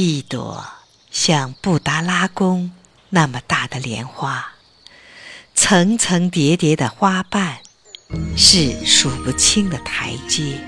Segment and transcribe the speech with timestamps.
[0.00, 0.64] 一朵
[1.10, 2.70] 像布达拉宫
[3.08, 4.52] 那么大的莲花，
[5.56, 7.58] 层层叠叠的花瓣
[8.36, 10.60] 是数不清的台阶。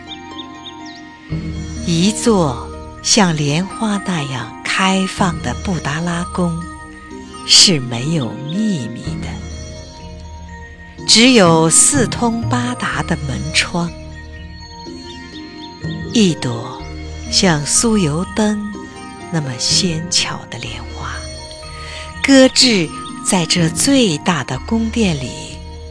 [1.87, 2.69] 一座
[3.05, 6.61] 像莲花那样开放的布达拉宫
[7.47, 13.89] 是没有秘密的，只有四通八达的门窗。
[16.13, 16.83] 一朵
[17.31, 18.69] 像酥油灯。
[19.33, 21.13] 那么纤巧的莲花，
[22.23, 22.89] 搁置
[23.25, 25.31] 在这最大的宫殿里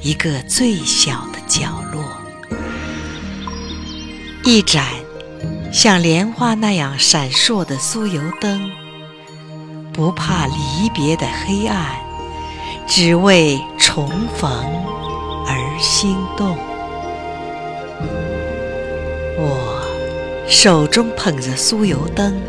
[0.01, 2.03] 一个最小的角落。
[4.43, 4.85] 一盏
[5.71, 8.69] 像莲花那样闪烁的酥油灯，
[9.93, 11.95] 不怕离别的黑暗，
[12.87, 14.51] 只为重逢
[15.47, 16.57] 而心动。
[19.37, 19.85] 我
[20.47, 22.41] 手中捧着酥油灯。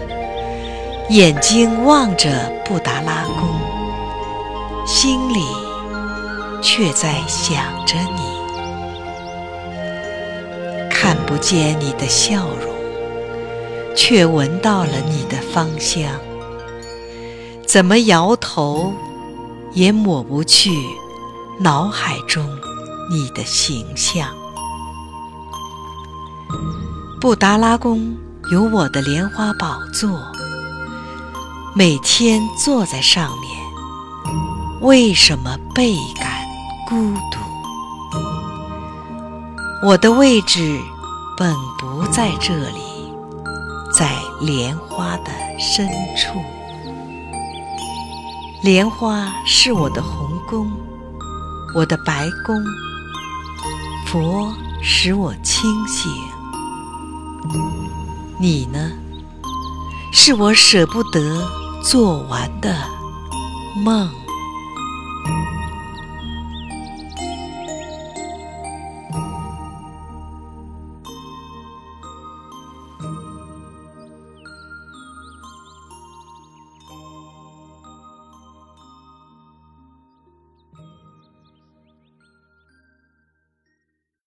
[1.11, 2.31] 眼睛望着
[2.65, 3.49] 布达拉宫，
[4.87, 5.43] 心里
[6.63, 8.23] 却在想着你。
[10.89, 12.73] 看不见你的笑容，
[13.97, 16.05] 却闻到了你的芳香。
[17.67, 18.93] 怎么摇头，
[19.73, 20.71] 也抹不去
[21.59, 22.49] 脑海中
[23.11, 24.29] 你的形象。
[27.21, 28.17] 布达拉宫
[28.53, 30.17] 有我的莲花宝座。
[31.73, 33.49] 每天坐在上面，
[34.81, 36.45] 为什么倍感
[36.89, 37.39] 孤独？
[39.87, 40.81] 我的位置
[41.39, 42.81] 本不在这里，
[43.95, 46.43] 在莲花的深处。
[48.63, 50.69] 莲花是我的红宫，
[51.77, 52.61] 我的白宫。
[54.07, 56.11] 佛使我清醒，
[58.41, 58.91] 你呢？
[60.13, 61.60] 是我舍不得。
[61.83, 62.75] 做完的
[63.85, 64.30] 梦。